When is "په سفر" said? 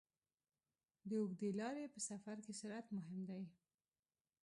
1.93-2.37